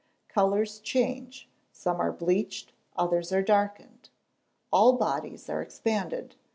[0.29, 4.09] Colours change: some are bleached, others are darkened.
[4.73, 6.33] All bodies are expanded.